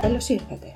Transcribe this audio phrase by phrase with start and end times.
[0.00, 0.74] Καλώς ήρθατε!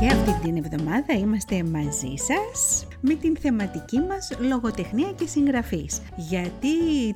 [0.00, 6.00] Και αυτή την εβδομάδα είμαστε μαζί σας με την θεματική μας λογοτεχνία και συγγραφής.
[6.16, 6.68] Γιατί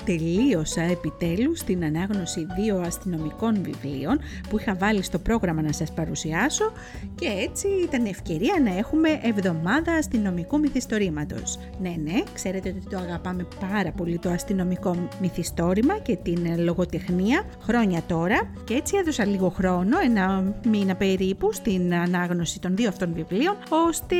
[0.04, 6.72] τελείωσα επιτέλους την ανάγνωση δύο αστυνομικών βιβλίων που είχα βάλει στο πρόγραμμα να σας παρουσιάσω
[7.14, 11.58] και έτσι ήταν ευκαιρία να έχουμε εβδομάδα αστυνομικού μυθιστορήματος.
[11.80, 18.02] Ναι, ναι, ξέρετε ότι το αγαπάμε πάρα πολύ το αστυνομικό μυθιστόρημα και την λογοτεχνία χρόνια
[18.06, 23.56] τώρα και έτσι έδωσα λίγο χρόνο, ένα μήνα περίπου, στην ανάγνωση των δύο αυτών βιβλίων
[23.88, 24.16] ώστε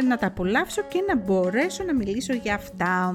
[0.00, 3.14] ε, να τα απολαύσω και να μπορέσω να μιλήσω για αυτά.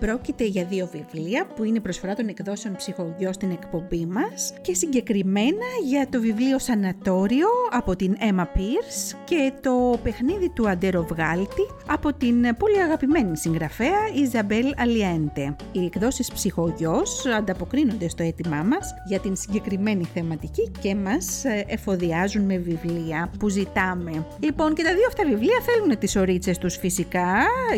[0.00, 5.66] Πρόκειται για δύο βιβλία που είναι προσφορά των εκδόσεων ψυχογειό στην εκπομπή μας και συγκεκριμένα
[5.86, 12.12] για το βιβλίο Σανατόριο από την Emma Pierce και το παιχνίδι του Αντέρο Βγάλτη από
[12.12, 15.56] την πολύ αγαπημένη συγγραφέα Ιζαμπέλ Αλιέντε.
[15.72, 22.56] Οι εκδόσεις ψυχογειός ανταποκρίνονται στο αίτημά μας για την συγκεκριμένη θεματική και μας εφοδιάζουν με
[22.56, 24.26] βιβλία που ζητάμε.
[24.40, 27.01] Λοιπόν και τα δύο αυτά βιβλία θέλουν τις ορίτσες τους φυσικά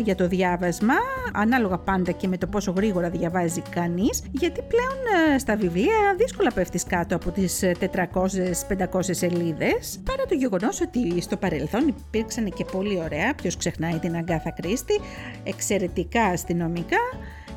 [0.03, 0.93] για το διάβασμα,
[1.33, 6.51] ανάλογα πάντα και με το πόσο γρήγορα διαβάζει κανείς, γιατί πλέον ε, στα βιβλία δύσκολα
[6.51, 12.99] πέφτεις κάτω από τις 400-500 σελίδες, παρά το γεγονός ότι στο παρελθόν υπήρξαν και πολύ
[13.03, 14.99] ωραία, ποιος ξεχνάει την Αγκάθα Κρίστη,
[15.43, 16.97] εξαιρετικά αστυνομικά,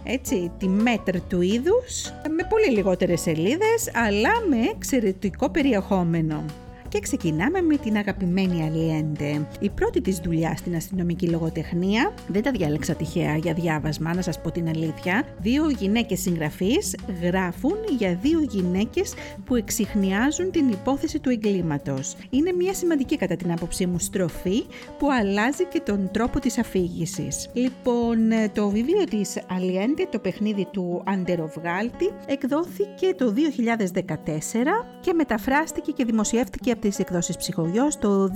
[0.04, 6.44] έτσι, τη μέτρ του είδους, με πολύ λιγότερες σελίδες, αλλά με εξαιρετικό περιεχόμενο.
[6.88, 9.46] Και ξεκινάμε με την αγαπημένη Αλιέντε.
[9.60, 14.40] Η πρώτη της δουλειά στην αστυνομική λογοτεχνία δεν τα διάλεξα τυχαία για διάβασμα, να σας
[14.40, 15.24] πω την αλήθεια.
[15.40, 22.16] Δύο γυναίκες συγγραφείς γράφουν για δύο γυναίκες που εξηχνιάζουν την υπόθεση του εγκλήματος.
[22.30, 24.64] Είναι μια σημαντική κατά την άποψή μου στροφή
[24.98, 27.50] που αλλάζει και τον τρόπο της αφήγησης.
[27.52, 28.18] Λοιπόν,
[28.52, 36.70] το βιβλίο της Αλιέντε, το παιχνίδι του Αντεροβγάλτη, εκδόθηκε το 2014 και μεταφράστηκε και δημοσιεύτηκε
[36.70, 38.30] από τις εκδόσεις ψυχογειός το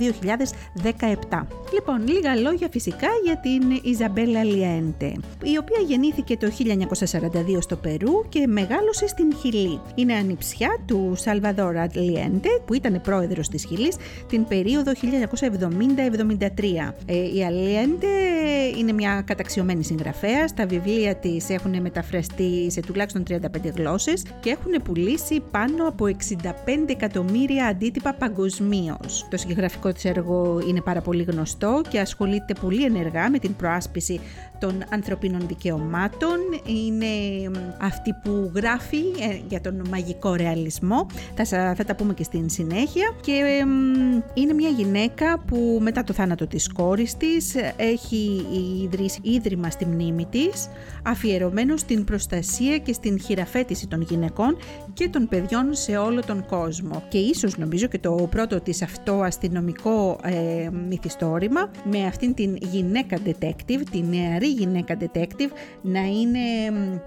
[1.29, 1.47] 2017.
[1.73, 6.51] Λοιπόν, λίγα λόγια φυσικά για την Ιζαμπέλα Λιέντε, η οποία γεννήθηκε το
[7.55, 9.79] 1942 στο Περού και μεγάλωσε στην Χιλή.
[9.95, 13.95] Είναι ανιψιά του Σαλβαδόρα Λιέντε, που ήταν πρόεδρος της Χιλής
[14.29, 14.99] την περίοδο 1970-73.
[17.05, 18.07] Ε, η Αλιέντε
[18.77, 23.37] είναι μια καταξιωμένη συγγραφέα, τα βιβλία της έχουν μεταφραστεί σε τουλάχιστον 35
[23.75, 26.11] γλώσσες και έχουν πουλήσει πάνω από 65
[26.85, 28.32] εκατομμύρια αντίτυπα παγκοσμίως.
[29.29, 34.19] Το συγγραφικό της έργο είναι πάρα πολύ γνωστό και ασχολείται πολύ ενεργά με την προάσπιση
[34.59, 36.37] των ανθρωπίνων δικαιωμάτων.
[36.65, 37.07] Είναι
[37.81, 41.07] αυτή που γράφει ε, για τον μαγικό ρεαλισμό.
[41.35, 43.15] Θα, θα τα πούμε και στην συνέχεια.
[43.21, 43.65] Και
[44.33, 48.45] είναι μια γυναίκα που μετά το θάνατο της κόρης της έχει
[48.83, 50.67] ιδρύσει ίδρυμα στη μνήμη της
[51.03, 54.57] αφιερωμένο στην προστασία και στην χειραφέτηση των γυναικών
[54.93, 57.03] και των παιδιών σε όλο τον κόσμο.
[57.09, 63.17] Και ίσως νομίζω και το πρώτο της αυτό αστυνομικό ε, μυθιστόρημα με αυτήν την γυναίκα
[63.25, 66.39] detective, την νεαρή γυναίκα detective να είναι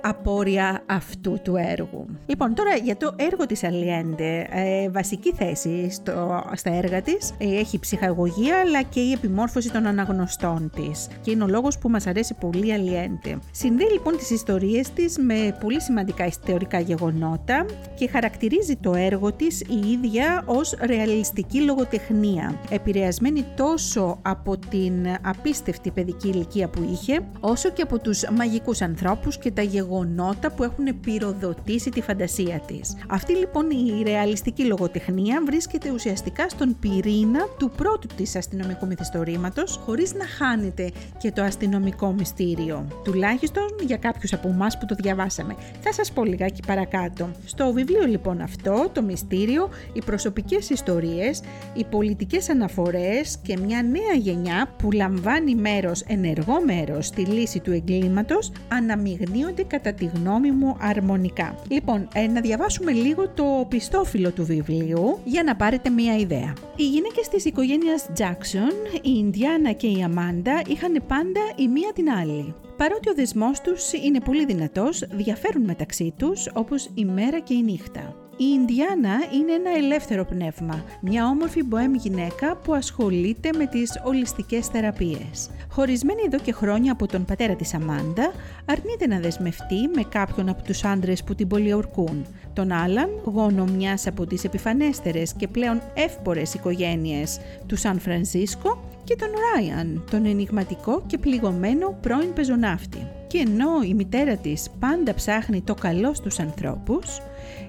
[0.02, 2.06] απόρρια αυτού του έργου.
[2.26, 7.58] Λοιπόν, τώρα για το έργο της Αλιέντε, ε, βασική θέση στο, στα έργα της ε,
[7.58, 12.06] έχει ψυχαγωγία αλλά και η επιμόρφωση των αναγνωστών της και είναι ο λόγος που μας
[12.06, 13.38] αρέσει πολύ Αλιέντε.
[13.50, 19.60] Συνδέει λοιπόν τις ιστορίες της με πολύ σημαντικά ιστορικά γεγονότα και χαρακτηρίζει το έργο της
[19.60, 27.70] η ίδια ως ρεαλιστική λογοτεχνία, επηρεασμένη τόσο από την απίστευτη παιδική ηλικία που είχε, όσο
[27.70, 32.96] και από τους μαγικούς ανθρώπους και τα γεγονότα που έχουν πυροδοτήσει τη φαντασία της.
[33.08, 40.14] Αυτή λοιπόν η ρεαλιστική λογοτεχνία βρίσκεται ουσιαστικά στον πυρήνα του πρώτου της αστυνομικού μυθιστορήματος, χωρίς
[40.14, 42.86] να χάνεται και το αστυνομικό μυστήριο.
[43.04, 45.54] Τουλάχιστον για κάποιους από εμάς που το διαβάσαμε.
[45.80, 47.30] Θα σας πω λιγάκι παρακάτω.
[47.44, 51.42] Στο βιβλίο λοιπόν αυτό, το μυστήριο, οι προσωπικές ιστορίες,
[51.74, 57.72] οι πολιτικές αναφορές και μια νέα γενιά που λαμβάνει μέρος, ενεργό μέρος στη λύση του
[57.72, 61.58] εγκλήματος αναμειγνύονται κατά τη γνώμη μου αρμονικά.
[61.68, 66.52] Λοιπόν, ε, να διαβάσουμε λίγο το πιστόφυλλο του βιβλίου για να πάρετε μια ιδέα.
[66.76, 72.10] Οι γυναίκες της οικογένειας Jackson, η Ινδιάνα και η Αμάντα είχαν πάντα η μία την
[72.10, 72.54] άλλη.
[72.76, 77.62] Παρότι ο δεσμός τους είναι πολύ δυνατός, διαφέρουν μεταξύ τους όπως η μέρα και η
[77.62, 78.25] νύχτα.
[78.38, 84.66] Η Ινδιάνα είναι ένα ελεύθερο πνεύμα, μια όμορφη μποέμ γυναίκα που ασχολείται με τις ολιστικές
[84.66, 85.50] θεραπείες.
[85.70, 88.32] Χωρισμένη εδώ και χρόνια από τον πατέρα της Αμάντα,
[88.64, 92.26] αρνείται να δεσμευτεί με κάποιον από τους άντρες που την πολιορκούν.
[92.52, 99.16] Τον Άλαν, γόνο μιας από τις επιφανέστερες και πλέον εύπορες οικογένειες του Σαν Φρανσίσκο και
[99.16, 103.06] τον Ράιαν, τον ενηγματικό και πληγωμένο πρώην πεζοναύτη.
[103.26, 107.20] Και ενώ η μητέρα της πάντα ψάχνει το καλό στους ανθρώπους,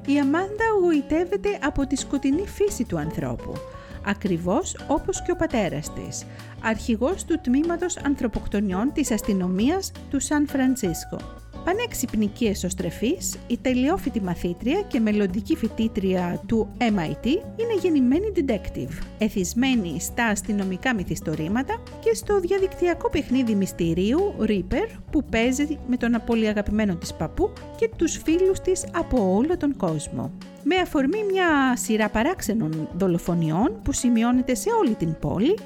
[0.09, 3.53] η Αμάντα γοητεύεται από τη σκοτεινή φύση του ανθρώπου,
[4.05, 6.25] ακριβώς όπως και ο πατέρας της,
[6.63, 11.46] αρχηγός του τμήματος ανθρωποκτονιών της αστυνομίας του Σαν Φρανσίσκο.
[11.67, 19.99] Πανέξυπνη και εσωστρεφής, η τελειόφοιτη μαθήτρια και μελλοντική φοιτήτρια του MIT είναι γεννημένη detective, εθισμένη
[19.99, 26.95] στα αστυνομικά μυθιστορήματα και στο διαδικτυακό παιχνίδι μυστηρίου Reaper που παίζει με τον πολύ αγαπημένο
[26.95, 30.31] της παππού και τους φίλους της από όλο τον κόσμο.
[30.63, 35.57] Με αφορμή μια σειρά παράξενων δολοφονιών που σημειώνεται σε όλη την πόλη,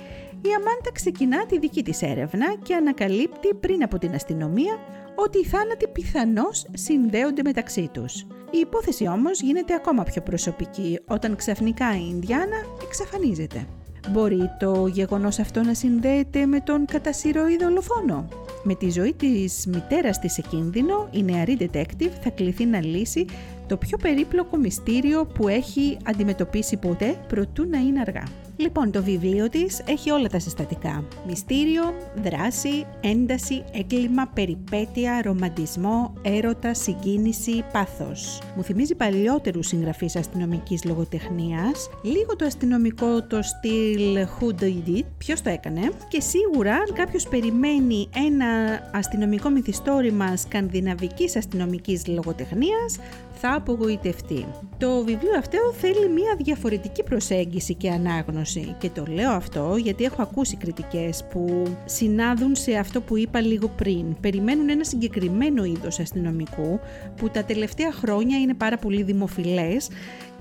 [0.44, 4.80] η Αμάντα ξεκινά τη δική της έρευνα και ανακαλύπτει πριν από την αστυνομία
[5.16, 8.22] ότι οι θάνατοι πιθανώς συνδέονται μεταξύ τους.
[8.52, 13.68] Η υπόθεση όμως γίνεται ακόμα πιο προσωπική όταν ξαφνικά η Ινδιάνα εξαφανίζεται.
[14.10, 18.28] Μπορεί το γεγονός αυτό να συνδέεται με τον κατασυρωή δολοφόνο.
[18.64, 23.26] Με τη ζωή της μητέρας της σε κίνδυνο, η νεαρή detective θα κληθεί να λύσει
[23.68, 28.24] το πιο περίπλοκο μυστήριο που έχει αντιμετωπίσει ποτέ προτού να είναι αργά.
[28.62, 31.04] Λοιπόν, το βιβλίο της έχει όλα τα συστατικά.
[31.28, 31.94] Μυστήριο,
[32.24, 38.42] δράση, ένταση, έγκλημα, περιπέτεια, ρομαντισμό, έρωτα, συγκίνηση, πάθος.
[38.56, 45.42] Μου θυμίζει παλιότερους συγγραφείς αστυνομικής λογοτεχνίας, λίγο το αστυνομικό το στυλ Who Did It, ποιος
[45.42, 52.98] το έκανε, και σίγουρα αν κάποιος περιμένει ένα αστυνομικό μυθιστόρημα σκανδιναβικής αστυνομικής λογοτεχνίας,
[53.42, 54.46] θα απογοητευτεί.
[54.78, 60.22] Το βιβλίο αυτό θέλει μια διαφορετική προσέγγιση και ανάγνωση και το λέω αυτό γιατί έχω
[60.22, 64.20] ακούσει κριτικές που συνάδουν σε αυτό που είπα λίγο πριν.
[64.20, 66.80] Περιμένουν ένα συγκεκριμένο είδος αστυνομικού
[67.16, 69.90] που τα τελευταία χρόνια είναι πάρα πολύ δημοφιλές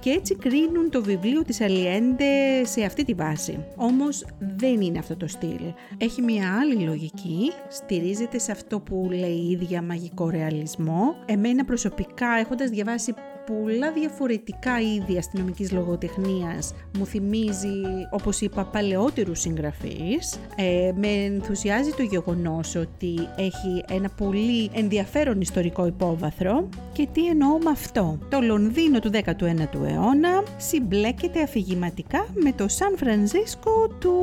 [0.00, 3.64] και έτσι κρίνουν το βιβλίο της Αλιέντε σε αυτή τη βάση.
[3.76, 5.60] Όμως δεν είναι αυτό το στυλ.
[5.98, 11.14] Έχει μια άλλη λογική, στηρίζεται σε αυτό που λέει η ίδια μαγικό ρεαλισμό.
[11.26, 13.14] Εμένα προσωπικά έχοντας διαβάσει
[13.50, 20.40] πολλά διαφορετικά είδη αστυνομικής λογοτεχνίας μου θυμίζει, όπως είπα, παλαιότερους συγγραφείς.
[20.56, 27.58] Ε, με ενθουσιάζει το γεγονός ότι έχει ένα πολύ ενδιαφέρον ιστορικό υπόβαθρο και τι εννοώ
[27.58, 34.14] με αυτό; Το Λονδίνο του 19ου αιώνα συμπλέκεται αφηγηματικά με το Σαν Φρανσίσκο του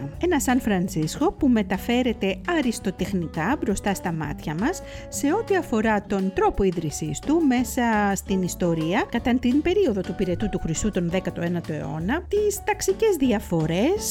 [0.00, 0.08] 2012.
[0.22, 6.62] Ένα Σαν Φρανσίσκο που μεταφέρεται αριστοτεχνικά μπροστά στα μάτια μας σε ό,τι αφορά τον τρόπο
[6.62, 12.22] ίδρυσης του μέσα στην ιστορία κατά την περίοδο του πυρετού του Χρυσού τον 19ο αιώνα,
[12.28, 14.02] τις ταξικές διαφορές,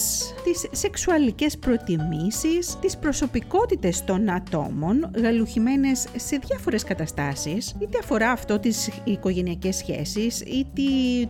[0.44, 8.90] τις σεξουαλικές προτιμήσεις, τις προσωπικότητες των ατόμων γαλουχημένες σε διάφορες καταστάσεις, είτε αφορά αυτό τις
[9.04, 10.82] οικογενειακές σχέσεις, είτε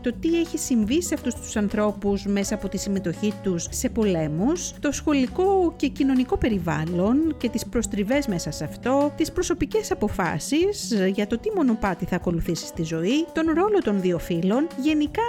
[0.02, 4.74] το τι έχει συμβεί σε αυτούς τους ανθρώπους μέσα από τη συμμετοχή τους σε πολέμους,
[4.80, 11.28] το σχολικό και κοινωνικό περιβάλλον και τις προστριβές μέσα σε αυτό, τις προσωπικές αποφάσεις για
[11.28, 15.22] το τι μονοπάτι θα ακολουθήσει στη ζωή, τον ρόλο των δύο φίλων, γενικά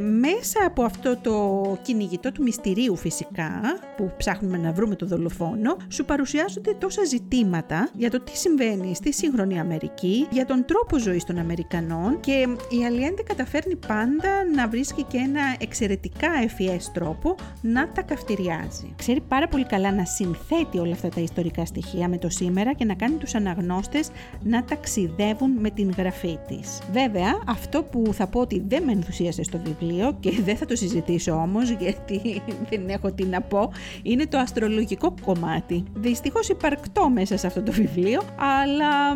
[0.00, 3.50] μέσα από αυτό το κυνηγητό του μυστηρίου φυσικά,
[3.96, 9.12] που ψάχνουμε να βρούμε το δολοφόνο, σου παρουσιάζονται τόσα ζητήματα για το τι συμβαίνει στη
[9.12, 15.02] σύγχρονη Αμερική, για τον τρόπο ζωής των Αμερικανών και η Αλιέντε καταφέρνει πάντα να βρίσκει
[15.02, 18.94] και ένα εξαιρετικά ευφυές τρόπο να τα καυτηριάζει.
[18.96, 22.84] Ξέρει πάρα πολύ καλά να συνθέτει όλα αυτά τα ιστορικά στοιχεία με το σήμερα και
[22.84, 24.10] να κάνει τους αναγνώστες
[24.42, 26.78] να ταξιδεύουν με την γραφή της.
[26.92, 30.76] Βέβαια, αυτό που θα πω ότι δεν με ενθουσίασε στο βιβλίο και δεν θα το
[30.76, 35.84] συζητήσω όμως γιατί δεν έχω τι να πω, είναι το αστρολογικό κομμάτι.
[35.94, 39.14] Δυστυχώς υπαρκτώ μέσα σε αυτό το βιβλίο, αλλά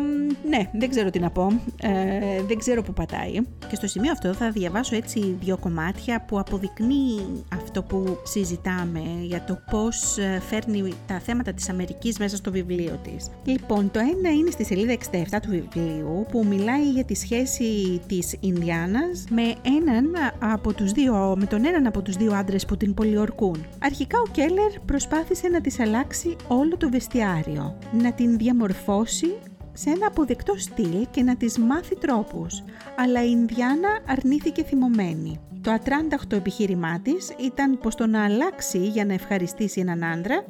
[0.49, 1.47] ναι, δεν ξέρω τι να πω,
[1.81, 3.33] ε, δεν ξέρω που πατάει.
[3.69, 9.43] Και στο σημείο αυτό θα διαβάσω έτσι δύο κομμάτια που αποδεικνύει αυτό που συζητάμε για
[9.43, 13.29] το πώς ε, φέρνει τα θέματα της Αμερικής μέσα στο βιβλίο της.
[13.43, 18.35] Λοιπόν, το ένα είναι στη σελίδα 67 του βιβλίου που μιλάει για τη σχέση της
[18.39, 19.41] Ινδιάνας με,
[19.77, 23.65] έναν από τους δύο, με τον έναν από τους δύο άντρες που την πολιορκούν.
[23.79, 29.35] Αρχικά ο Κέλλερ προσπάθησε να της αλλάξει όλο το βεστιάριο, να την διαμορφώσει
[29.73, 32.63] σε ένα αποδεκτό στυλ και να της μάθει τρόπους,
[32.97, 35.39] αλλά η Ινδιάνα αρνήθηκε θυμωμένη.
[35.61, 40.43] Το ατράνταχτο επιχείρημά της ήταν πως το να αλλάξει για να ευχαριστήσει έναν άντρα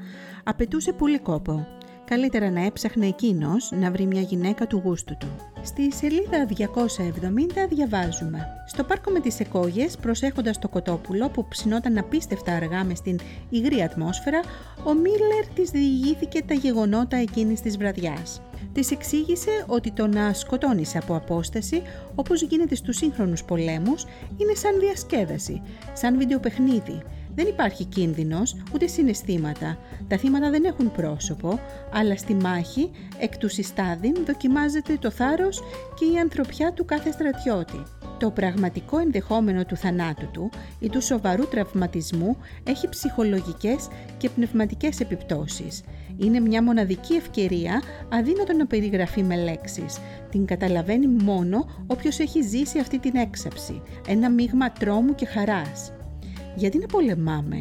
[0.44, 1.68] απαιτούσε πολύ κόπο.
[2.06, 5.28] Καλύτερα να έψαχνε εκείνος να βρει μια γυναίκα του γούστου του.
[5.64, 12.52] Στη σελίδα 270 διαβάζουμε «Στο πάρκο με τις εκόγες, προσέχοντας το κοτόπουλο που ψινόταν απίστευτα
[12.52, 13.20] αργά μες στην
[13.50, 14.40] υγρή ατμόσφαιρα,
[14.84, 18.42] ο Μίλλερ της διηγήθηκε τα γεγονότα εκείνης της βραδιάς.
[18.74, 21.82] Της εξήγησε ότι το να σκοτώνεις από απόσταση,
[22.16, 24.06] όπως γίνεται στους σύγχρονους πολέμους,
[24.38, 25.62] είναι σαν διασκέδαση,
[25.94, 27.02] σαν βιντεοπαιχνίδι,
[27.36, 29.78] δεν υπάρχει κίνδυνος ούτε συναισθήματα.
[30.08, 31.60] Τα θύματα δεν έχουν πρόσωπο,
[31.94, 35.64] αλλά στη μάχη εκ του συστάδιν δοκιμάζεται το θάρρος
[36.00, 37.84] και η ανθρωπιά του κάθε στρατιώτη.
[38.20, 40.50] Το πραγματικό ενδεχόμενο του θανάτου του
[40.80, 43.88] ή του σοβαρού τραυματισμού έχει ψυχολογικές
[44.18, 45.84] και πνευματικές επιπτώσεις.
[46.18, 49.98] Είναι μια μοναδική ευκαιρία αδύνατο να περιγραφεί με λέξεις.
[50.32, 53.82] Την καταλαβαίνει μόνο όποιος έχει ζήσει αυτή την έξαψη.
[54.08, 55.95] Ένα μείγμα τρόμου και χαράς.
[56.56, 57.58] Γιατί να πολεμάμε,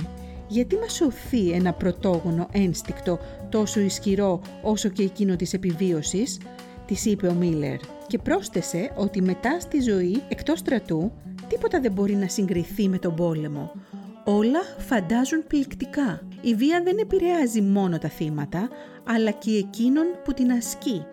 [0.48, 6.38] γιατί μας σωθεί ένα πρωτόγονο ένστικτο τόσο ισχυρό όσο και εκείνο της επιβίωσης,
[6.86, 11.12] της είπε ο Μίλλερ και πρόσθεσε ότι μετά στη ζωή εκτός στρατού
[11.48, 13.72] τίποτα δεν μπορεί να συγκριθεί με τον πόλεμο.
[14.24, 16.20] Όλα φαντάζουν πληκτικά.
[16.40, 18.68] Η βία δεν επηρεάζει μόνο τα θύματα,
[19.04, 21.04] αλλά και εκείνον που την ασκεί.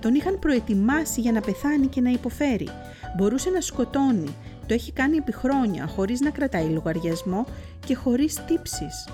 [0.00, 2.68] Τον είχαν προετοιμάσει για να πεθάνει και να υποφέρει.
[3.16, 7.46] Μπορούσε να σκοτώνει, το έχει κάνει επί χρόνια, χωρίς να κρατάει λογαριασμό
[7.86, 9.08] και χωρίς τύψεις.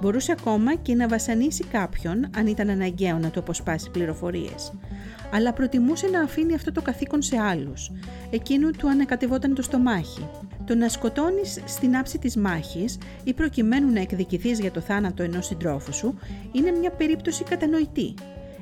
[0.00, 4.72] Μπορούσε ακόμα και να βασανίσει κάποιον, αν ήταν αναγκαίο να του αποσπάσει πληροφορίες.
[5.32, 7.90] Αλλά προτιμούσε να αφήνει αυτό το καθήκον σε άλλους.
[8.30, 10.28] Εκείνου του ανακατευόταν το στομάχι.
[10.64, 15.46] Το να σκοτώνεις στην άψη της μάχης ή προκειμένου να εκδικηθείς για το θάνατο ενός
[15.46, 16.18] συντρόφου σου
[16.52, 18.14] είναι μια περίπτωση κατανοητή.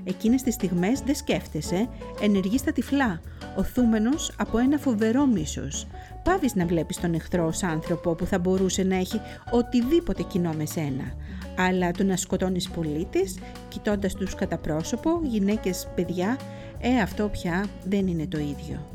[0.05, 1.89] Εκείνες τις στιγμές δεν σκέφτεσαι,
[2.21, 3.21] ενεργείς στα τυφλά,
[3.57, 5.87] οθούμενος από ένα φοβερό μίσος.
[6.25, 10.67] Πάβεις να βλέπεις τον εχθρός ως άνθρωπο που θα μπορούσε να έχει οτιδήποτε κοινό με
[10.67, 11.15] σένα.
[11.59, 13.39] Αλλά το να σκοτώνεις πολίτες,
[13.69, 16.39] κοιτώντας τους κατά πρόσωπο, γυναίκες, παιδιά,
[16.81, 18.94] ε αυτό πια δεν είναι το ίδιο.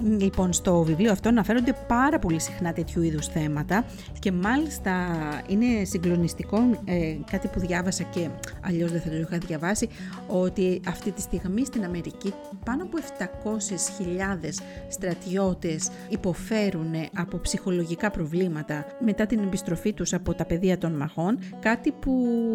[0.00, 3.84] Λοιπόν, στο βιβλίο αυτό αναφέρονται πάρα πολύ συχνά τέτοιου είδους θέματα
[4.18, 4.92] και μάλιστα
[5.46, 8.28] είναι συγκλονιστικό ε, κάτι που διάβασα και
[8.60, 9.88] αλλιώς δεν θα το είχα διαβάσει
[10.26, 12.32] ότι αυτή τη στιγμή στην Αμερική
[12.64, 14.48] πάνω από 700.000
[14.88, 21.92] στρατιώτες υποφέρουν από ψυχολογικά προβλήματα μετά την επιστροφή τους από τα πεδία των μαχών, κάτι
[21.92, 22.12] που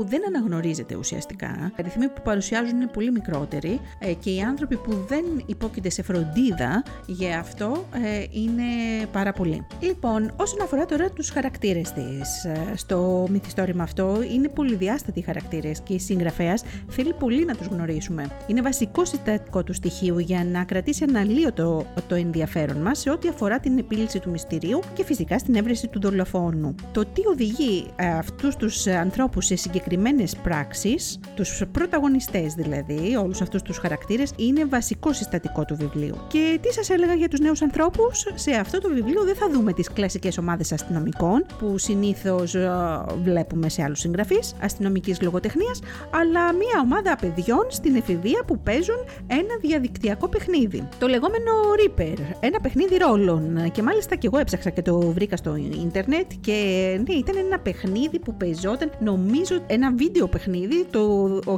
[0.09, 1.71] δεν αναγνωρίζεται ουσιαστικά.
[1.79, 6.83] Αριθμοί που παρουσιάζουν είναι πολύ μικρότεροι ε, και οι άνθρωποι που δεν υπόκειται σε φροντίδα
[7.05, 8.63] για αυτό ε, είναι
[9.11, 9.65] πάρα πολύ.
[9.79, 15.93] Λοιπόν, όσον αφορά τώρα τους χαρακτήρες της, ε, στο μυθιστόρημα αυτό είναι πολυδιάστατοι χαρακτήρες και
[15.93, 18.27] η συγγραφέας θέλει πολύ να τους γνωρίσουμε.
[18.47, 23.59] Είναι βασικό συστατικό του στοιχείου για να κρατήσει αναλύωτο το ενδιαφέρον μας σε ό,τι αφορά
[23.59, 26.75] την επίλυση του μυστηρίου και φυσικά στην έβρεση του δολοφόνου.
[26.91, 33.61] Το τι οδηγεί ε, αυτούς τους ανθρώπους σε συγκεκριμένες πράξεις, τους πρωταγωνιστές δηλαδή, όλους αυτούς
[33.61, 36.15] τους χαρακτήρες, είναι βασικό συστατικό του βιβλίου.
[36.27, 39.49] Και τι σας έλεγα για για τους νέους ανθρώπους, σε αυτό το βιβλίο δεν θα
[39.49, 42.69] δούμε τις κλασικές ομάδες αστυνομικών που συνήθως ε,
[43.23, 48.95] βλέπουμε σε άλλους συγγραφείς αστυνομικής λογοτεχνίας, αλλά μια ομάδα παιδιών στην εφηβεία που παίζουν
[49.27, 50.87] ένα διαδικτυακό παιχνίδι.
[50.99, 55.55] Το λεγόμενο Reaper, ένα παιχνίδι ρόλων και μάλιστα και εγώ έψαξα και το βρήκα στο
[55.55, 56.53] ίντερνετ και
[57.07, 61.51] ναι, ήταν ένα παιχνίδι που παίζονταν, νομίζω ένα βίντεο παιχνίδι το 1996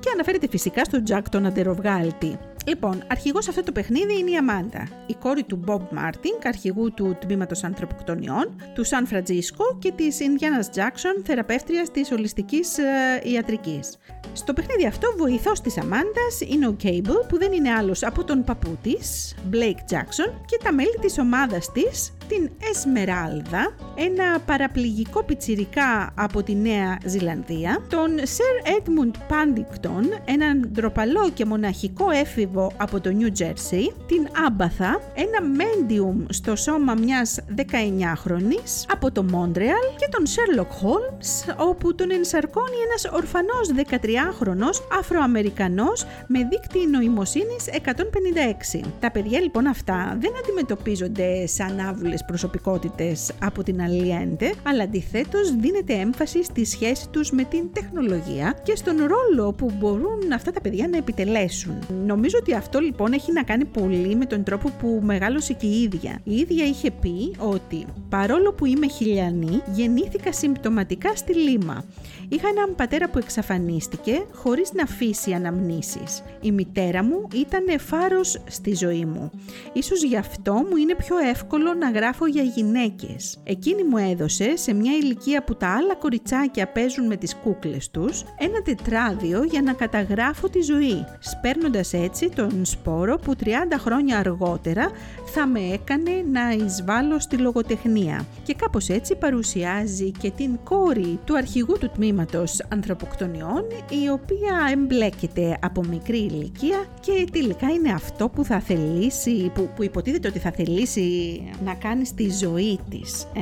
[0.00, 2.38] και αναφέρεται φυσικά στον Jack τον Αντεροβγάλτη.
[2.66, 6.92] Λοιπόν, αρχηγός σε αυτό το παιχνίδι είναι η Αμάντα, η κόρη του Μπομπ Μάρτιν, αρχηγού
[6.94, 12.84] του τμήματος ανθρωποκτονιών, του Σαν Φραντζίσκο και της Ινδιάνας Τζάξον, θεραπεύτριας της ολιστικής ε,
[13.22, 13.98] ιατρικής.
[14.32, 18.44] Στο παιχνίδι αυτό, βοηθός της Αμάντας είναι ο Κέιμπλ, που δεν είναι άλλος από τον
[18.44, 26.12] παππού της, Blake Jackson, και τα μέλη της ομάδας της, την Εσμεράλδα, ένα παραπληγικό πιτσιρικά
[26.14, 33.10] από τη Νέα Ζηλανδία, τον Sir Edmund Πάντινγκτον, έναν ντροπαλό και μοναχικό έφηβο από το
[33.18, 40.24] New Jersey, την Άμπαθα, ένα medium στο σώμα μιας 19χρονης από το Montreal και τον
[40.26, 48.80] Sherlock Holmes, όπου τον ενσαρκώνει ένας ορφανός 13χρονος Αφροαμερικανός με δίκτυ νοημοσύνης 156.
[49.00, 55.92] Τα παιδιά λοιπόν αυτά δεν αντιμετωπίζονται σαν άβουλες προσωπικότητες από την Αλιέντε, αλλά αντιθέτως δίνεται
[55.92, 60.88] έμφαση στη σχέση τους με την τεχνολογία και στον ρόλο που μπορούν αυτά τα παιδιά
[60.88, 61.78] να επιτελέσουν.
[62.06, 65.82] Νομίζω ότι αυτό λοιπόν έχει να κάνει πολύ με τον τρόπο που μεγάλωσε και η
[65.82, 66.20] ίδια.
[66.24, 71.84] Η ίδια είχε πει ότι παρόλο που είμαι χιλιανή, γεννήθηκα συμπτωματικά στη Λίμα.
[72.28, 76.22] Είχα έναν πατέρα που εξαφανίστηκε χωρίς να αφήσει αναμνήσεις.
[76.40, 79.30] Η μητέρα μου ήταν φάρος στη ζωή μου.
[79.72, 83.38] Ίσως γι' αυτό μου είναι πιο εύκολο να καταγράφω για γυναίκες.
[83.44, 88.24] Εκείνη μου έδωσε σε μια ηλικία που τα άλλα κοριτσάκια παίζουν με τις κούκλες τους
[88.38, 93.46] ένα τετράδιο για να καταγράφω τη ζωή, σπέρνοντας έτσι τον σπόρο που 30
[93.78, 94.90] χρόνια αργότερα
[95.24, 98.26] θα με έκανε να εισβάλλω στη λογοτεχνία.
[98.42, 103.64] Και κάπως έτσι παρουσιάζει και την κόρη του αρχηγού του τμήματος ανθρωποκτονιών,
[104.04, 109.82] η οποία εμπλέκεται από μικρή ηλικία και τελικά είναι αυτό που θα θελήσει, που, που
[109.82, 113.26] υποτίθεται ότι θα θελήσει να κάνει στη ζωή της.
[113.34, 113.40] Ε;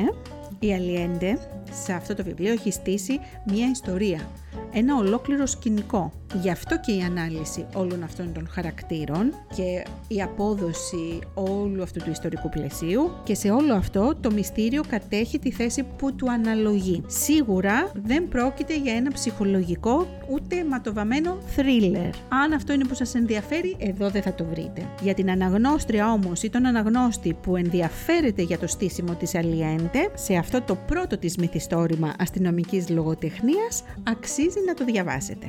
[0.66, 1.38] Η Αλιέντε
[1.84, 4.28] σε αυτό το βιβλίο έχει στήσει μια ιστορία
[4.72, 6.12] ένα ολόκληρο σκηνικό.
[6.40, 12.10] Γι' αυτό και η ανάλυση όλων αυτών των χαρακτήρων και η απόδοση όλου αυτού του
[12.10, 17.02] ιστορικού πλαισίου και σε όλο αυτό το μυστήριο κατέχει τη θέση που του αναλογεί.
[17.06, 22.10] Σίγουρα δεν πρόκειται για ένα ψυχολογικό ούτε ματοβαμένο thriller.
[22.28, 24.88] Αν αυτό είναι που σας ενδιαφέρει, εδώ δεν θα το βρείτε.
[25.02, 30.34] Για την αναγνώστρια όμως ή τον αναγνώστη που ενδιαφέρεται για το στήσιμο της Αλιέντε, σε
[30.34, 35.46] αυτό το πρώτο της μυθιστόρημα αστυνομικής λογοτεχνίας, αξίζει να το διαβάσετε.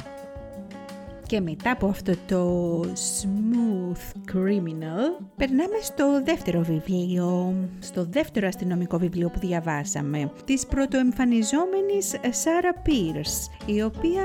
[1.32, 9.30] Και μετά από αυτό το Smooth Criminal, περνάμε στο δεύτερο βιβλίο, στο δεύτερο αστυνομικό βιβλίο
[9.30, 14.24] που διαβάσαμε, της πρωτοεμφανιζόμενης Sarah Pierce, η οποία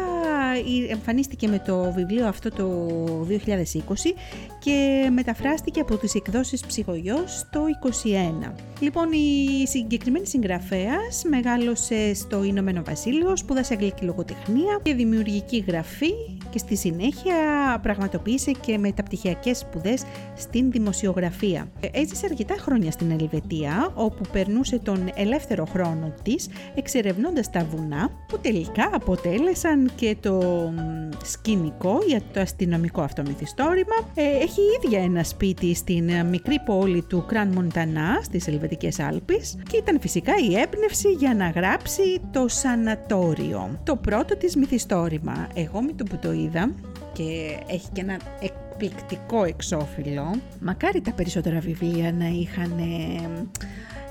[0.90, 2.88] εμφανίστηκε με το βιβλίο αυτό το
[3.28, 3.34] 2020
[4.58, 7.60] και μεταφράστηκε από τις εκδόσεις Ψυχογιός το
[8.48, 8.52] 2021.
[8.80, 16.12] Λοιπόν, η συγκεκριμένη συγγραφέας μεγάλωσε στο Ηνωμένο Βασίλειο, σπούδασε αγγλική λογοτεχνία και δημιουργική γραφή
[16.50, 16.94] και στη συνέχεια
[17.82, 20.02] πραγματοποίησε και μεταπτυχιακές σπουδές
[20.36, 21.68] στην δημοσιογραφία.
[21.92, 28.38] Έζησε αρκετά χρόνια στην Ελβετία, όπου περνούσε τον ελεύθερο χρόνο της εξερευνώντας τα βουνά, που
[28.38, 30.40] τελικά αποτέλεσαν και το
[31.24, 33.94] σκηνικό για το αστυνομικό αυτό μυθιστόρημα.
[34.14, 39.76] Ε, έχει ίδια ένα σπίτι στην μικρή πόλη του Κραν Μοντανά στις Ελβετικές Άλπεις και
[39.76, 45.48] ήταν φυσικά η έμπνευση για να γράψει το Σανατόριο, το πρώτο της μυθιστόρημα.
[45.54, 46.70] Εγώ με το που το είδα
[47.12, 50.40] και έχει και ένα εκπληκτικό εξώφυλλο.
[50.60, 52.72] Μακάρι τα περισσότερα βιβλία να είχαν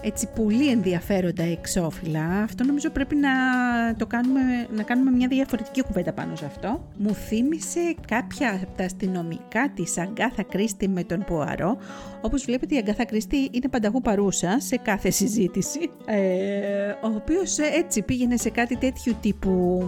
[0.05, 2.41] έτσι πολύ ενδιαφέροντα εξώφυλλα.
[2.43, 3.29] Αυτό νομίζω πρέπει να
[3.97, 4.41] το κάνουμε,
[4.75, 6.89] να κάνουμε μια διαφορετική κουβέντα πάνω σε αυτό.
[6.97, 11.77] Μου θύμισε κάποια από τα αστυνομικά της Αγκάθα Κρίστη με τον Ποαρό.
[12.21, 15.89] Όπως βλέπετε η Αγκάθα Κρίστη είναι πανταχού παρούσα σε κάθε συζήτηση.
[16.05, 19.83] Ε, ο οποίος έτσι πήγαινε σε κάτι τέτοιου τύπου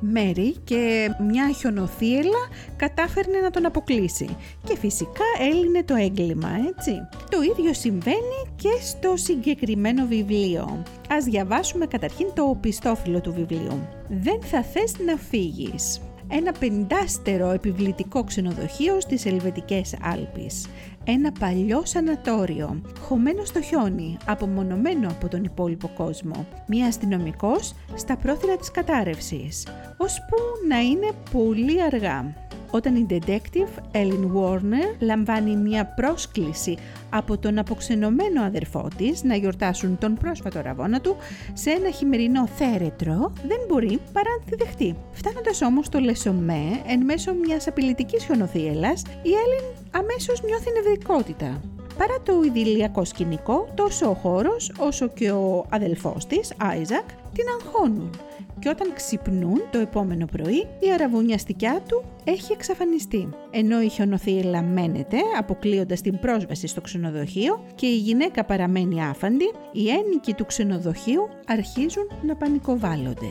[0.00, 4.36] μέρη και μια χιονοθύελα κατάφερνε να τον αποκλείσει.
[4.64, 6.92] Και φυσικά έλυνε το έγκλημα, έτσι.
[7.30, 10.82] Το ίδιο συμβαίνει και στο συγκεκριμένο συγκεκριμένο βιβλίο.
[11.08, 13.88] Ας διαβάσουμε καταρχήν το οπιστόφυλλο του βιβλίου.
[14.08, 20.66] «Δεν θα θες να φύγεις» ένα πεντάστερο επιβλητικό ξενοδοχείο στις Ελβετικές Άλπεις.
[21.04, 26.46] Ένα παλιό σανατόριο, χωμένο στο χιόνι, απομονωμένο από τον υπόλοιπο κόσμο.
[26.66, 30.36] Μία αστυνομικός στα πρόθυρα της κατάρρευσης, ώσπου
[30.68, 36.76] να είναι πολύ αργά όταν η detective Ellen Warner λαμβάνει μια πρόσκληση
[37.10, 41.16] από τον αποξενωμένο αδερφό της να γιορτάσουν τον πρόσφατο ραβόνα του
[41.52, 44.96] σε ένα χειμερινό θέρετρο, δεν μπορεί παρά να τη δεχτεί.
[45.12, 51.60] Φτάνοντας όμως στο Λεσομέ, εν μέσω μιας απειλητικής χιονοθύελας, η Ellen αμέσως νιώθει νευρικότητα.
[51.98, 58.10] Παρά το ιδηλιακό σκηνικό, τόσο ο χώρος όσο και ο αδελφός της, Άιζακ, την αγχώνουν
[58.58, 63.28] και όταν ξυπνούν το επόμενο πρωί η αραβωνιαστικιά του έχει εξαφανιστεί.
[63.50, 69.88] Ενώ η χιονοθύελα μένεται αποκλείοντας την πρόσβαση στο ξενοδοχείο και η γυναίκα παραμένει άφαντη, οι
[69.88, 73.30] ένοικοι του ξενοδοχείου αρχίζουν να πανικοβάλλονται.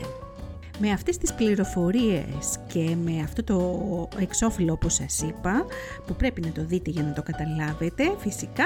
[0.78, 5.66] Με αυτές τις πληροφορίες και με αυτό το εξώφυλλο όπως σας είπα,
[6.06, 8.64] που πρέπει να το δείτε για να το καταλάβετε, φυσικά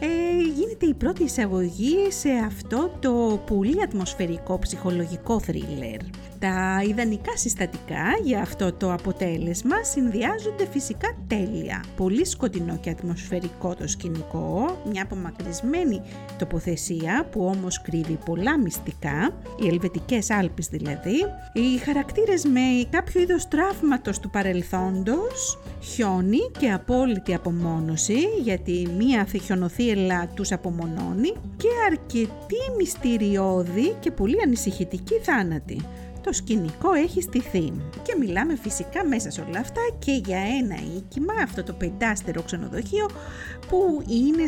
[0.00, 6.00] ε, γίνεται η πρώτη εισαγωγή σε αυτό το πολύ ατμοσφαιρικό ψυχολογικό θρίλερ.
[6.38, 11.84] Τα ιδανικά συστατικά για αυτό το αποτέλεσμα συνδυάζονται φυσικά τέλεια.
[11.96, 16.02] Πολύ σκοτεινό και ατμοσφαιρικό το σκηνικό, μια απομακρυσμένη
[16.38, 21.16] τοποθεσία που όμως κρύβει πολλά μυστικά, οι Ελβετικές Άλπεις δηλαδή,
[21.52, 22.60] οι χαρακτήρες με
[22.90, 29.24] κάποιο είδος τραύματος του παρελθόντος, χιόνι και απόλυτη απομόνωση γιατί μία
[29.90, 35.80] χιονοθύελα τους απομονώνει και αρκετή μυστηριώδη και πολύ ανησυχητική θάνατη.
[36.20, 37.72] Το σκηνικό έχει στηθεί.
[38.02, 43.10] Και μιλάμε φυσικά μέσα σε όλα αυτά και για ένα οίκημα, αυτό το πεντάστερο ξενοδοχείο
[43.68, 44.44] που, είναι,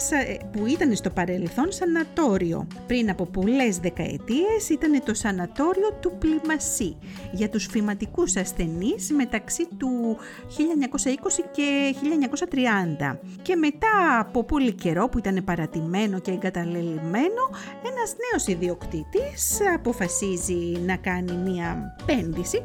[0.52, 2.66] που ήταν στο παρελθόν σανατόριο.
[2.87, 6.96] Πριν από πολλές δεκαετίες ήταν το σανατόριο του Πλημασί
[7.32, 10.16] για τους φυματικούς ασθενείς μεταξύ του
[10.48, 11.94] 1920 και
[13.12, 13.18] 1930.
[13.42, 17.42] Και μετά από πολύ καιρό που ήταν παρατημένο και εγκαταλελειμμένο,
[17.85, 21.62] ένας νέος ιδιοκτήτης αποφασίζει να κάνει μία
[22.07, 22.62] πέντηση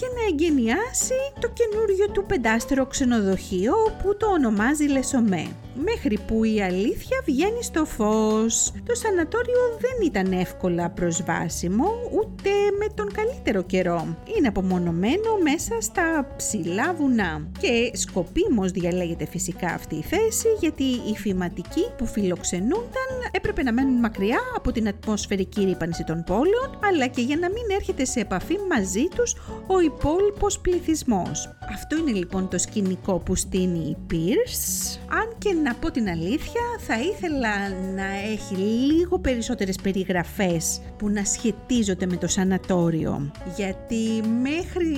[0.00, 6.62] και να εγκαινιάσει το καινούριο του πεντάστερο ξενοδοχείο που το ονομάζει Λεσομέ μέχρι που η
[6.62, 8.72] αλήθεια βγαίνει στο φως.
[8.86, 14.16] Το σανατόριο δεν ήταν εύκολα προσβάσιμο ούτε με τον καλύτερο καιρό.
[14.36, 21.16] Είναι απομονωμένο μέσα στα ψηλά βουνά και σκοπίμως διαλέγεται φυσικά αυτή η θέση γιατί οι
[21.16, 27.20] φηματικοί που φιλοξενούνταν έπρεπε να μένουν μακριά από την ατμοσφαιρική ρήπανση των πόλεων αλλά και
[27.20, 29.34] για να μην έρχεται σε επαφή μαζί τους
[29.66, 31.56] ο υπόλοιπος πληθυσμός.
[31.72, 36.60] Αυτό είναι λοιπόν το σκηνικό που στείνει η Pierce, αν και να πω την αλήθεια
[36.78, 44.96] θα ήθελα να έχει λίγο περισσότερες περιγραφές που να σχετίζονται με το σανατόριο γιατί μέχρι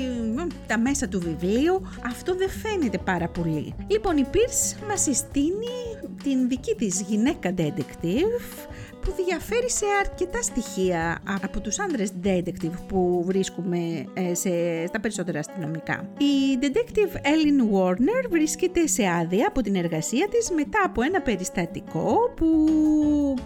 [0.67, 3.75] τα μέσα του βιβλίου αυτό δεν φαίνεται πάρα πολύ.
[3.89, 5.77] Λοιπόν η Pierce μας συστήνει
[6.23, 8.67] την δική της γυναίκα detective
[9.03, 15.39] που διαφέρει σε αρκετά στοιχεία από τους άνδρες detective που βρίσκουμε ε, σε, στα περισσότερα
[15.39, 16.09] αστυνομικά.
[16.19, 22.15] Η detective Ellen Warner βρίσκεται σε άδεια από την εργασία της μετά από ένα περιστατικό
[22.37, 22.47] που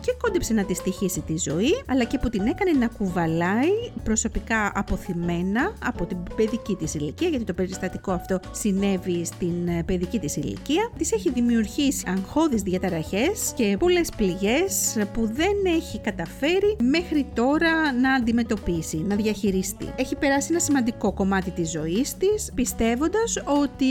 [0.01, 4.73] και κόντεψε να τη στοιχήσει τη ζωή αλλά και που την έκανε να κουβαλάει προσωπικά
[4.75, 10.37] αποθυμένα από την παιδική της ηλικία γιατί το περιστατικό αυτό συνέβη στην ε, παιδική της
[10.37, 10.91] ηλικία.
[10.97, 17.93] Της έχει δημιουργήσει αγχώδεις διαταραχές και πολλές πληγές που δεν δεν έχει καταφέρει μέχρι τώρα
[17.93, 19.93] να αντιμετωπίσει, να διαχειριστεί.
[19.97, 23.87] Έχει περάσει ένα σημαντικό κομμάτι της ζωής της, πιστεύοντας ότι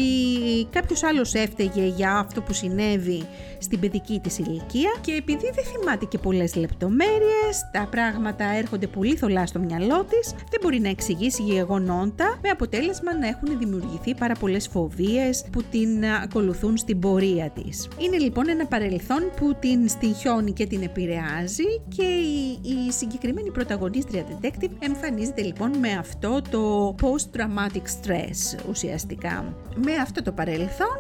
[0.70, 3.24] κάποιος άλλος έφταιγε για αυτό που συνέβη
[3.58, 9.16] στην παιδική της ηλικία και επειδή δεν θυμάται και πολλές λεπτομέρειες, τα πράγματα έρχονται πολύ
[9.16, 14.34] θολά στο μυαλό της, δεν μπορεί να εξηγήσει γεγονότα με αποτέλεσμα να έχουν δημιουργηθεί πάρα
[14.34, 17.88] πολλές φοβίες που την ακολουθούν στην πορεία της.
[17.98, 21.45] Είναι λοιπόν ένα παρελθόν που την στοιχιώνει και την επηρεάζει
[21.88, 29.56] και η, η συγκεκριμένη πρωταγωνίστρια detective εμφανίζεται λοιπόν με αυτό το post-traumatic stress ουσιαστικά.
[29.76, 30.98] Με αυτό το παρελθόν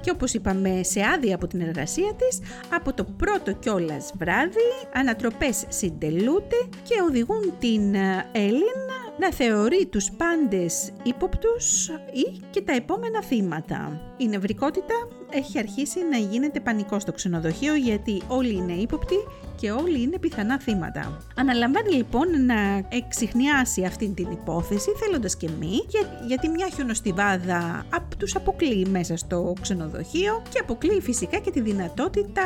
[0.00, 2.40] και όπως είπαμε σε άδεια από την εργασία της,
[2.74, 7.94] από το πρώτο κιόλας βράδυ ανατροπές συντελούνται και οδηγούν την
[8.32, 8.78] Έλλην
[9.18, 14.00] να θεωρεί τους πάντες ύποπτους ή και τα επόμενα θύματα.
[14.16, 14.94] Η νευρικότητα
[15.30, 19.16] έχει αρχίσει να γίνεται πανικό στο ξενοδοχείο γιατί όλοι είναι ύποπτοι
[19.60, 21.18] και όλοι είναι πιθανά θύματα.
[21.36, 28.16] Αναλαμβάνει λοιπόν να εξηχνιάσει αυτή την υπόθεση θέλοντας και μη για, γιατί μια χιονοστιβάδα απ,
[28.16, 32.42] τους αποκλείει μέσα στο ξενοδοχείο και αποκλείει φυσικά και τη δυνατότητα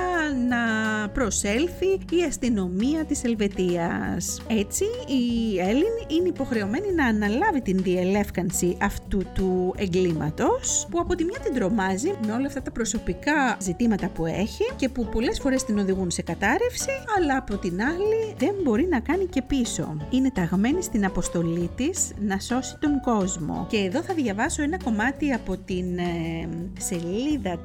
[0.49, 0.63] να
[1.09, 4.43] προσέλθει η αστυνομία της Ελβετίας.
[4.47, 11.25] Έτσι η Έλλην είναι υποχρεωμένη να αναλάβει την διελεύκανση αυτού του εγκλήματος που από τη
[11.25, 15.65] μια την τρομάζει με όλα αυτά τα προσωπικά ζητήματα που έχει και που πολλές φορές
[15.65, 19.97] την οδηγούν σε κατάρρευση αλλά από την άλλη δεν μπορεί να κάνει και πίσω.
[20.11, 23.67] Είναι ταγμένη στην αποστολή της να σώσει τον κόσμο.
[23.71, 27.61] Και εδώ θα διαβάσω ένα κομμάτι από την ε, σελίδα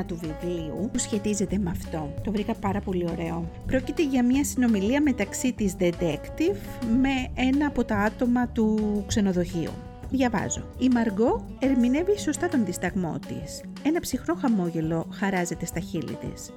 [0.00, 2.14] 351 του βιβλίου που σχετίζεται με αυτό.
[2.24, 3.50] Το βρήκα πάρα πολύ ωραίο.
[3.66, 6.56] Πρόκειται για μια συνομιλία μεταξύ της detective
[7.00, 9.87] με ένα από τα άτομα του ξενοδοχείου.
[10.10, 10.62] Διαβάζω.
[10.78, 13.60] Η Μαργκό ερμηνεύει σωστά τον δισταγμό της.
[13.82, 16.50] Ένα ψυχρό χαμόγελο χαράζεται στα χείλη της.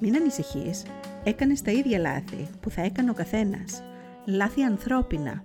[0.00, 0.82] Μην ανησυχείς,
[1.24, 3.82] έκανες τα ίδια λάθη που θα έκανε ο καθένας.
[4.26, 5.44] Λάθη ανθρώπινα.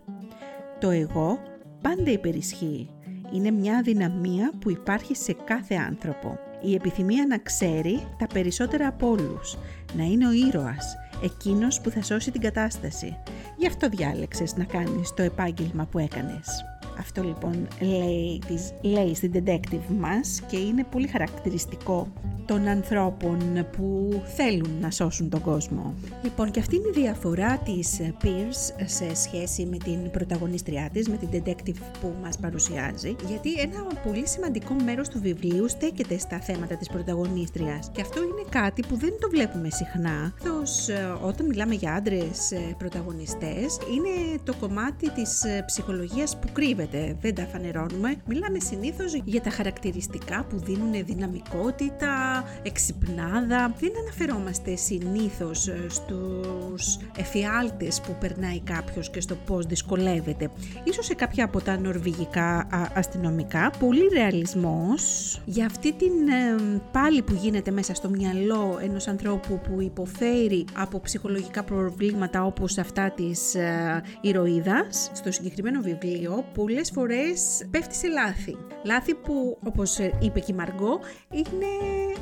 [0.80, 1.40] Το εγώ
[1.82, 2.90] πάντα υπερισχύει.
[3.34, 6.40] Είναι μια αδυναμία που υπάρχει σε κάθε άνθρωπο.
[6.62, 9.58] Η επιθυμία να ξέρει τα περισσότερα από όλους.
[9.98, 13.18] Να είναι ο ήρωας, εκείνος που θα σώσει την κατάσταση.
[13.58, 16.75] Γι' αυτό διάλεξες να κάνεις το επάγγελμα που έκανες.
[17.00, 22.08] Αυτό λοιπόν λέει, της, λέει στην detective μας και είναι πολύ χαρακτηριστικό
[22.46, 25.94] των ανθρώπων που θέλουν να σώσουν τον κόσμο.
[26.24, 31.18] Λοιπόν και αυτή είναι η διαφορά της Pierce σε σχέση με την πρωταγωνίστριά της, με
[31.18, 36.78] την detective που μας παρουσιάζει γιατί ένα πολύ σημαντικό μέρος του βιβλίου στέκεται στα θέματα
[36.78, 40.34] της πρωταγωνίστριας και αυτό είναι κάτι που δεν το βλέπουμε συχνά.
[40.44, 46.48] Καθώς ε, όταν μιλάμε για άντρες ε, πρωταγωνιστές είναι το κομμάτι της ε, ψυχολογίας που
[46.54, 48.16] κρύβεται δυσκολεύεται, δεν τα φανερώνουμε.
[48.28, 53.74] Μιλάμε συνήθως για τα χαρακτηριστικά που δίνουν δυναμικότητα, εξυπνάδα.
[53.80, 60.50] Δεν αναφερόμαστε συνήθως ε, στους εφιάλτες που περνάει κάποιος και στο πώς δυσκολεύεται.
[60.84, 65.02] Ίσως σε κάποια από τα νορβηγικά αστυνομικά, πολύ ρεαλισμός
[65.46, 71.00] για αυτή την ε, πάλι που γίνεται μέσα στο μυαλό ενός ανθρώπου που υποφέρει από
[71.00, 75.12] ψυχολογικά προβλήματα όπως αυτά της ε, ηρωίδας.
[75.14, 76.46] Στο συγκεκριμένο βιβλίο
[76.76, 78.58] πολλές φορές πέφτει σε λάθη.
[78.84, 81.00] Λάθη που όπως είπε και η Μαργκό
[81.32, 81.66] είναι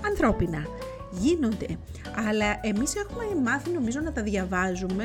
[0.06, 0.66] ανθρώπινα
[1.20, 1.78] γίνονται.
[2.28, 5.04] Αλλά εμείς έχουμε μάθει νομίζω να τα διαβάζουμε,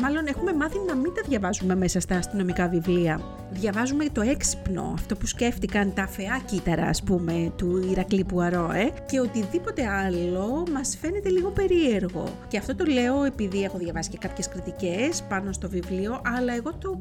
[0.00, 3.20] μάλλον έχουμε μάθει να μην τα διαβάζουμε μέσα στα αστυνομικά βιβλία.
[3.50, 8.92] Διαβάζουμε το έξυπνο, αυτό που σκέφτηκαν τα φεά κύτταρα ας πούμε του Ηρακλή Πουαρό ε,
[9.06, 12.24] και οτιδήποτε άλλο μας φαίνεται λίγο περίεργο.
[12.48, 16.74] Και αυτό το λέω επειδή έχω διαβάσει και κάποιες κριτικές πάνω στο βιβλίο, αλλά εγώ
[16.74, 17.00] το,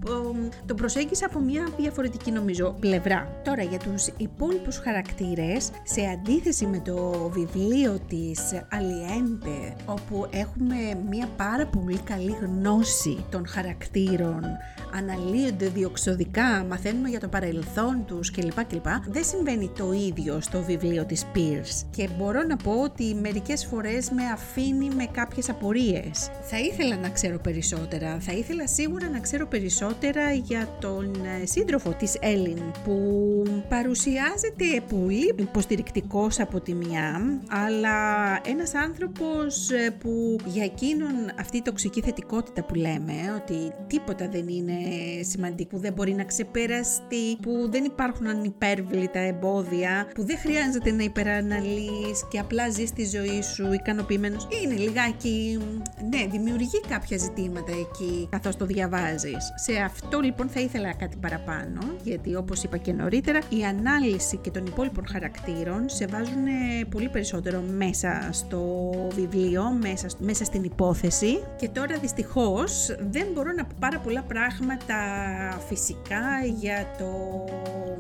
[0.66, 3.42] το προσέγγισα από μια διαφορετική νομίζω πλευρά.
[3.44, 10.76] Τώρα για τους υπόλοιπους χαρακτήρες, σε αντίθεση με το βιβλίο της Aliente όπου έχουμε
[11.10, 14.42] μια πάρα πολύ καλή γνώση των χαρακτήρων
[14.94, 18.66] αναλύονται διοξοδικά, μαθαίνουμε για το παρελθόν τους κλπ.
[18.66, 18.86] κλπ.
[19.08, 24.10] Δεν συμβαίνει το ίδιο στο βιβλίο της Pierce και μπορώ να πω ότι μερικές φορές
[24.10, 26.30] με αφήνει με κάποιες απορίες.
[26.42, 31.90] Θα ήθελα να ξέρω περισσότερα, θα ήθελα σίγουρα να ξέρω περισσότερα για τον ε, σύντροφο
[31.90, 38.00] της Έλλην που παρουσιάζεται πολύ υποστηρικτικός από τη μια αλλά
[38.46, 44.48] ένας άνθρωπος ε, που για εκείνον αυτή η τοξική θετικότητα που λέμε ότι τίποτα δεν
[44.48, 44.74] είναι
[45.22, 51.04] σημαντικό, που δεν μπορεί να ξεπεραστεί, που δεν υπάρχουν ανυπέρβλητα εμπόδια, που δεν χρειάζεται να
[51.04, 54.48] υπεραναλύεις και απλά ζεις τη ζωή σου ικανοποιημένος.
[54.64, 55.60] Είναι λιγάκι,
[56.10, 59.54] ναι, δημιουργεί κάποια ζητήματα εκεί καθώς το διαβάζεις.
[59.56, 64.52] Σε αυτό λοιπόν θα ήθελα κάτι παραπάνω, γιατί όπως είπα και νωρίτερα, η ανάλυση και
[64.52, 66.46] των υπόλοιπων χαρακτήρων σε βάζουν
[66.90, 73.66] πολύ περισσότερο μέσα στο βιβλίο, μέσα, μέσα στην υπόθεση και τώρα δυστυχώς δεν μπορώ να
[73.66, 74.96] πω πάρα πολλά πράγματα
[75.68, 76.22] φυσικά
[76.60, 77.06] για το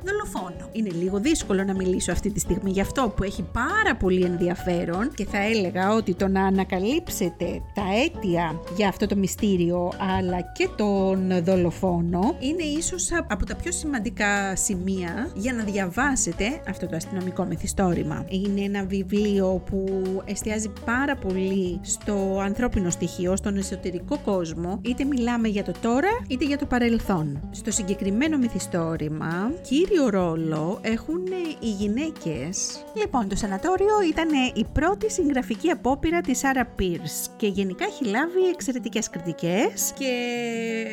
[0.04, 0.70] δολοφόνο.
[0.72, 5.12] Είναι λίγο δύσκολο να μιλήσω αυτή τη στιγμή γι' αυτό που έχει πάρα πολύ ενδιαφέρον
[5.14, 10.70] και θα έλεγα ότι το να ανακαλύψετε τα αίτια για αυτό το μυστήριο αλλά και
[10.76, 17.44] τον δολοφόνο είναι ίσως από τα πιο σημαντικά σημεία για να διαβάσετε αυτό το αστυνομικό
[17.44, 18.26] μυθιστόρημα.
[18.28, 19.86] Είναι ένα βιβλίο που
[20.26, 26.46] εστιάζει πάρα πολύ στο ανθρώπινο στοιχείο, στον εσωτερικό κόσμο, είτε μιλάμε για το τώρα είτε
[26.46, 27.50] για το παρελθόν.
[27.52, 31.24] Στο συγκεκριμένο μυθιστόρημα, κύριο ρόλο έχουν
[31.60, 32.84] οι γυναίκες.
[32.96, 38.50] Λοιπόν, το σανατόριο ήταν η πρώτη συγγραφική απόπειρα της Άρα Πίρς και γενικά έχει λάβει
[38.54, 40.14] εξαιρετικές κριτικές και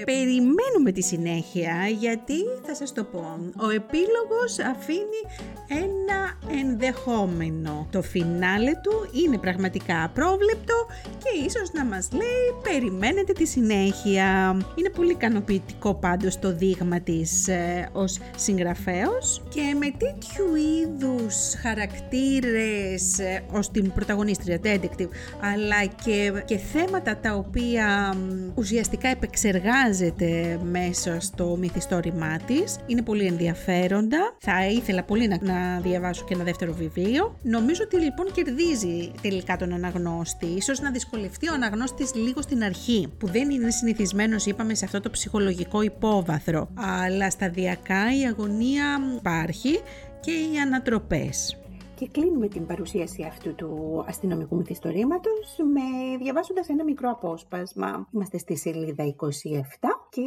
[0.04, 3.38] περιμένουμε τη συνέχεια γιατί θα σας το πω.
[3.56, 5.22] Ο επίλογος αφήνει
[5.68, 7.86] ένα ενδεχόμενο.
[7.90, 10.74] Το φινάλε του είναι πραγματικά απρόβλεπτο
[11.18, 14.56] και ίσως να μας λέει περιμένετε τη συνέχεια.
[14.74, 23.18] Είναι πολύ ικανοποιητικό πάντως το δείγμα της ε, ως συγγραφέως και με τέτοιου είδους χαρακτήρες
[23.18, 25.08] ε, ως την πρωταγωνίστρια detective
[25.40, 28.14] αλλά και, και θέματα τα οποία
[28.54, 34.36] ουσιαστικά επεξεργάζεται μέσα στο μυθιστόρημά της είναι πολύ ενδιαφέροντα.
[34.38, 37.36] Θα ήθελα πολύ να, να διαβάσω και ένα δεύτερο βιβλίο.
[37.42, 38.87] Νομίζω ότι λοιπόν κερδίζει
[39.22, 40.46] τελικά τον αναγνώστη.
[40.46, 45.00] Ίσως να δυσκολευτεί ο αναγνώστης λίγο στην αρχή, που δεν είναι συνηθισμένος, είπαμε, σε αυτό
[45.00, 46.68] το ψυχολογικό υπόβαθρο.
[46.74, 49.80] Αλλά σταδιακά η αγωνία υπάρχει
[50.20, 51.56] και οι ανατροπές.
[51.98, 58.08] Και κλείνουμε την παρουσίαση αυτού του αστυνομικού μυθιστορήματος με διαβάζοντας ένα μικρό απόσπασμα.
[58.10, 59.28] Είμαστε στη σελίδα 27
[60.10, 60.22] και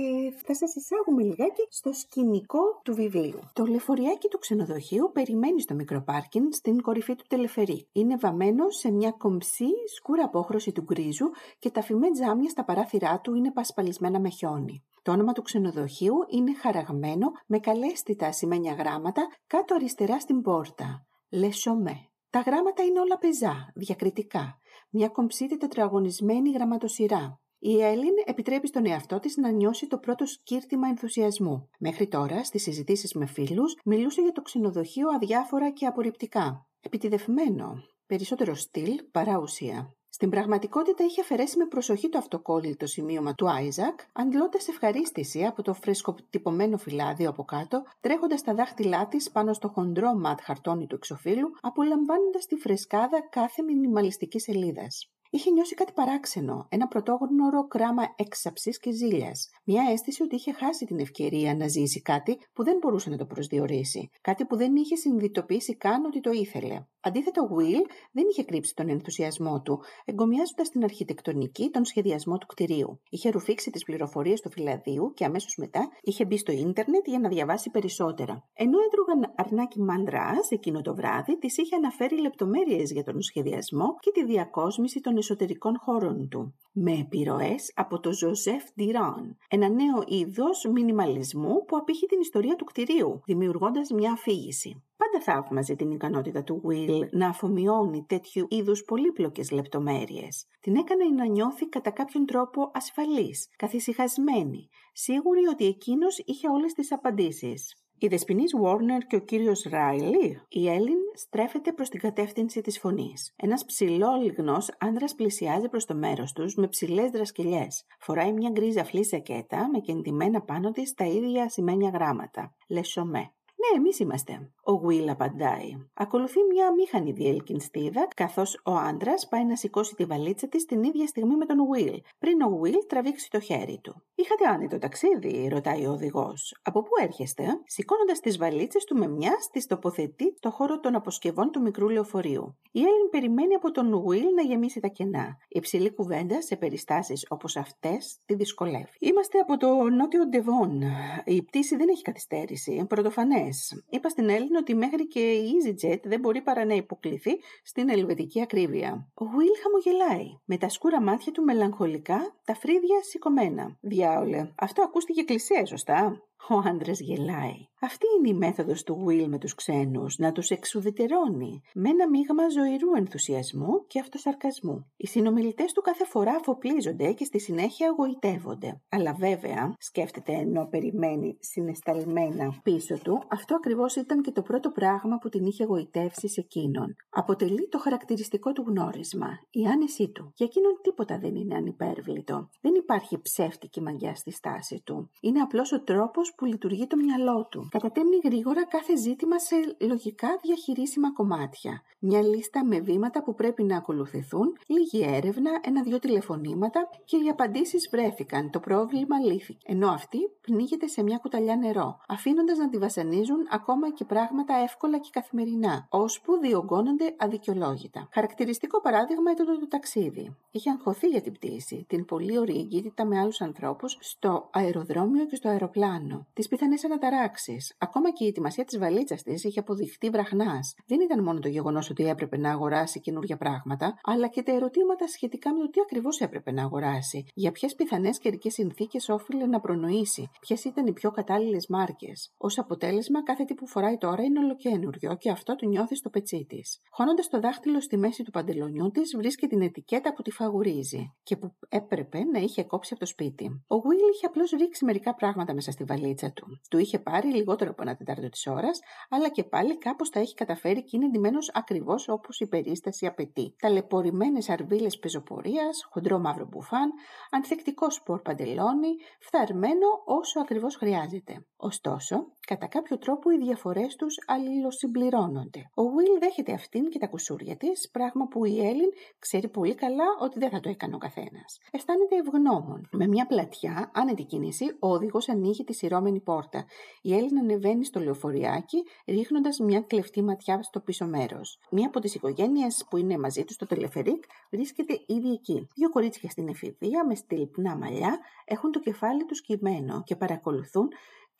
[0.46, 3.40] θα σας εισάγουμε λιγάκι στο σκηνικό του βιβλίου.
[3.54, 7.88] Το λεωφοριάκι του ξενοδοχείου περιμένει στο μικρό πάρκιν στην κορυφή του τελεφερή.
[7.92, 11.30] Είναι βαμμένο σε μια κομψή σκούρα απόχρωση του γκρίζου
[11.60, 14.84] και τα φημέ τζάμια στα παράθυρά του είναι πασπαλισμένα με χιόνι.
[15.02, 21.06] Το όνομα του ξενοδοχείου είναι χαραγμένο με καλέσθητα ασημένια γράμματα κάτω αριστερά στην πόρτα.
[21.32, 22.10] Λεσομέ.
[22.30, 24.60] Τα γράμματα είναι όλα πεζά, διακριτικά.
[24.89, 27.39] Μια κομψή τετραγωνισμένη γραμματοσυρά.
[27.60, 31.70] Η Έλλην επιτρέπει στον εαυτό της να νιώσει το πρώτο σκύρτημα ενθουσιασμού.
[31.80, 36.67] Μέχρι τώρα, στις συζητήσεις με φίλους, μιλούσε για το ξενοδοχείο αδιάφορα και απορριπτικά.
[36.80, 39.96] Επιτιδευμένο, περισσότερο στυλ παρά ουσία.
[40.22, 45.74] Στην πραγματικότητα είχε αφαιρέσει με προσοχή το αυτοκόλλητο σημείωμα του Άιζακ, αντλώντας ευχαρίστηση από το
[45.74, 51.50] φρεσκοτυπωμένο φυλάδιο από κάτω, τρέχοντας τα δάχτυλά της πάνω στο χοντρό ματ χαρτόνι του εξοφύλου,
[51.62, 55.12] απολαμβάνοντας τη φρεσκάδα κάθε μινιμαλιστική σελίδας.
[55.34, 59.50] Είχε νιώσει κάτι παράξενο, ένα πρωτόγνωρο κράμα έξαψης και ζήλιας.
[59.65, 63.26] Μια αίσθηση ότι είχε χάσει την ευκαιρία να ζήσει κάτι που δεν μπορούσε να το
[63.26, 64.10] προσδιορίσει.
[64.22, 66.86] Κάτι που δεν είχε συνειδητοποιήσει καν ότι το ήθελε.
[67.04, 72.46] Αντίθετα, ο Will δεν είχε κρύψει τον ενθουσιασμό του, εγκομιάζοντας την αρχιτεκτονική, τον σχεδιασμό του
[72.46, 73.02] κτηρίου.
[73.10, 77.30] Είχε ρουφήξει τις πληροφορίες του φυλαδίου και αμέσως μετά είχε μπει στο ίντερνετ για να
[77.30, 78.48] διαβάσει περισσότερα.
[78.54, 84.12] Ενώ έτρωγαν αρνάκι μαντράς εκείνο το βράδυ, της είχε αναφέρει λεπτομέρειες για τον σχεδιασμό και
[84.12, 86.56] τη διακόσμηση των εσωτερικών χώρων του.
[86.74, 92.64] Με επιρροές από το Ζωζεφ Ντιράν, ένα νέο είδος μινιμαλισμού που απηχεί την ιστορία του
[92.64, 94.84] κτηρίου, δημιουργώντας μια αφήγηση.
[94.98, 100.46] Πάντα θαύμαζε την ικανότητα του Will να αφομοιώνει τέτοιου είδους πολύπλοκες λεπτομέρειες.
[100.60, 106.92] Την έκανε να νιώθει κατά κάποιον τρόπο ασφαλής, καθησυχασμένη, σίγουρη ότι εκείνος είχε όλες τις
[106.92, 107.76] απαντήσεις.
[108.04, 113.34] Η δεσποινής Warner και ο κύριος Ράιλι, η Έλλην στρέφεται προς την κατεύθυνση της φωνής.
[113.36, 117.86] Ένας ψηλόλιγνος άντρας πλησιάζει προς το μέρος τους με ψηλές δρασκελιές.
[118.00, 122.56] Φοράει μια γκρίζα φλή σακέτα με κεντυμένα πάνω της τα ίδια σημαίνια γράμματα.
[122.68, 123.32] Λεσομέ.
[123.62, 124.52] Ναι, εμείς είμαστε.
[124.65, 125.69] Ο Will απαντάει.
[125.93, 131.08] Ακολουθεί μια μήχανη διελκυνστίδα, καθώς ο άντρας πάει να σηκώσει τη βαλίτσα της την ίδια
[131.08, 134.04] στιγμή με τον Will, πριν ο Will τραβήξει το χέρι του.
[134.15, 136.60] Είχατε άνετο ταξίδι, ρωτάει ο οδηγός.
[136.62, 141.52] Από πού έρχεστε, σηκώνοντας τις βαλίτσες του με μια, τι τοποθετεί το χώρο των αποσκευών
[141.52, 142.58] του μικρού λεωφορείου.
[142.71, 145.38] Η Έλλην περιμένει από τον Will να γεμίσει τα κενά.
[145.47, 148.95] Η υψηλή κουβέντα σε περιστάσεις όπως αυτές τη δυσκολεύει.
[149.00, 150.82] Είμαστε από το νότιο Ντεβόν.
[151.26, 152.86] Η πτήση δεν έχει καθυστέρηση.
[152.89, 153.51] Πρωτοφανές
[153.90, 157.32] Είπα στην Έλληνα ότι μέχρι και η EasyJet δεν μπορεί παρά να υποκληθεί
[157.64, 159.12] στην ελβετική ακρίβεια.
[159.14, 163.78] Ο Will χαμογελάει, με τα σκούρα μάτια του μελαγχολικά, τα φρύδια σηκωμένα.
[163.82, 167.70] Διάολε, αυτό ακούστηκε κλεισέ, σωστά; Ο άντρας γελάει.
[167.84, 172.50] Αυτή είναι η μέθοδος του Will με τους ξένους, να τους εξουδετερώνει, με ένα μείγμα
[172.50, 174.92] ζωηρού ενθουσιασμού και αυτοσαρκασμού.
[174.98, 178.82] Οι συνομιλητές του κάθε φορά αφοπλίζονται και στη συνέχεια αγωητεύονται.
[178.90, 185.18] Αλλά βέβαια, σκέφτεται ενώ περιμένει συνεσταλμένα πίσω του, αυτό ακριβώς ήταν και το πρώτο πράγμα
[185.18, 186.96] που την είχε αγωητεύσει σε εκείνον.
[187.10, 190.32] Αποτελεί το χαρακτηριστικό του γνώρισμα, η άνεσή του.
[190.36, 192.50] Για εκείνον τίποτα δεν είναι ανυπέρβλητο.
[192.62, 195.10] Δεν υπάρχει ψεύτικη μαγιά στη στάση του.
[195.22, 197.67] Είναι απλώς ο τρόπος που λειτουργεί το μυαλό του.
[197.72, 201.82] Κατατέμνει γρήγορα κάθε ζήτημα σε λογικά διαχειρίσιμα κομμάτια.
[202.00, 207.89] Μια λίστα με βήματα που πρέπει να ακολουθηθούν, λίγη έρευνα, ένα-δυο τηλεφωνήματα και οι απαντήσεις
[207.91, 208.50] βρέθηκαν.
[208.50, 209.65] Το πρόβλημα λύθηκε.
[209.65, 214.98] Ενώ αυτή πνίγεται σε μια κουταλιά νερό, αφήνοντας να τη βασανίζουν ακόμα και πράγματα εύκολα
[214.98, 218.08] και καθημερινά, ώσπου διωγγώνονται αδικαιολόγητα.
[218.13, 220.36] Χαρακτηριστικό παράδειγμα ήταν το ταξίδι.
[220.52, 225.36] Είχε αγχωθεί για την πτήση, την πολύ ωραία εγκύτητα με άλλους ανθρώπους στο αεροδρόμιο και
[225.36, 227.76] στο αεροπλάνο τις πιθανές αναταράξεις.
[227.80, 230.76] Ακόμα και η ετοιμασία της βαλίτσας της είχε αποδειχθεί βραχνάς.
[230.88, 235.08] Δεν ήταν μόνο το γεγονός ότι έπρεπε να αγοράσει καινούργια πράγματα, αλλά και τα ερωτήματα
[235.08, 239.60] σχετικά με το τι ακριβώς έπρεπε να αγοράσει, για ποιες πιθανές καιρικές συνθήκες όφιλε να
[239.60, 244.40] προνοήσει, ποιες ήταν οι πιο κατάλληλες μάρκες; Ω αποτέλεσμα, κάθε τι που φοράει τώρα είναι
[244.40, 246.80] ολοκένουργιο και αυτό το νιώθει στο πετσί της.
[246.90, 251.36] Χώνοντας το δάχτυλο στη μέση του παντελονιού της, βρίσκει την ετικέτα που τη φαγουρίζει και
[251.38, 253.46] που έπρεπε να είχε κόψει από το σπίτι.
[253.68, 256.60] Ο Will είχε απλώς ρίξει μερικά πράγματα μέσα στη βαλίτσα του.
[256.69, 260.34] Του είχε πάρει λιγότερο από ένα τετάρτο της ώρας, αλλά και πάλι κάπως τα έχει
[260.34, 263.56] καταφέρει και είναι εντυμένο ακριβώς όπως η περίσταση απαιτεί.
[263.60, 266.91] Ταλαιπωρημένες αρβίλες πεζοπορίας, χοντρό μαύρο μπουφάν,
[267.32, 271.45] ανθεκτικό σπορ παντελόνι, φθαρμένο όσο ακριβώς χρειάζεται.
[271.58, 275.60] Ωστόσο, κατά κάποιο τρόπο οι διαφορές τους αλληλοσυμπληρώνονται.
[275.74, 280.06] Ο Will δέχεται αυτήν και τα κουσούρια της, πράγμα που η Έλλην ξέρει πολύ καλά
[280.20, 281.60] ότι δεν θα το έκανε ο καθένας.
[281.72, 282.90] Αισθάνεται ευγνώμων.
[282.92, 286.66] Με μια πλατιά, άνετη κίνηση, ο οδηγός ανοίγει τη σειρώμενη πόρτα.
[287.02, 291.60] Η Έλλην ανεβαίνει στο λεωφοριάκι, ρίχνοντας μια κλεφτή ματιά στο πίσω μέρος.
[291.72, 295.68] Μία από τις οικογένειες που είναι μαζί τους στο τελεφερίκ βρίσκεται ήδη εκεί.
[295.76, 300.88] Δύο κορίτσια στην εφηβεία με στυλπνά μαλλιά έχουν το κεφάλι τους κειμένο και παρακολουθούν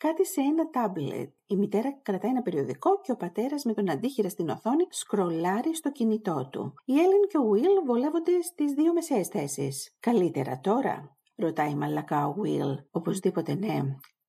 [0.06, 1.30] κάτι σε ένα τάμπλετ.
[1.46, 5.92] Η μητέρα κρατάει ένα περιοδικό και ο πατέρας με τον αντίχειρα στην οθόνη σκρολάρει στο
[5.92, 6.74] κινητό του.
[6.84, 9.96] Η Έλλην και ο Will βολεύονται στις δύο μεσαίες θέσεις.
[10.00, 12.84] Καλύτερα τώρα, ρωτάει μαλακά ο Will.
[12.90, 13.80] Οπωσδήποτε ναι